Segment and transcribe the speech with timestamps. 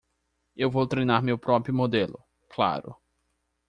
[0.55, 2.95] Eu vou treinar meu próprio modelo, claro.